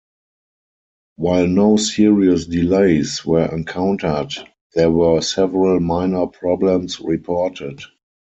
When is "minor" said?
5.79-6.25